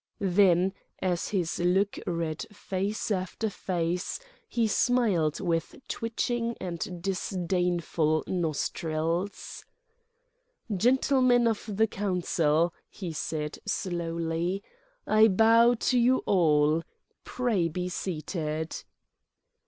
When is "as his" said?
0.99-1.59